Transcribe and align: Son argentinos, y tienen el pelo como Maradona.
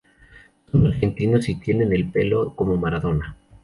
Son 0.71 0.87
argentinos, 0.87 1.47
y 1.47 1.59
tienen 1.59 1.93
el 1.93 2.09
pelo 2.09 2.55
como 2.55 2.75
Maradona. 2.75 3.37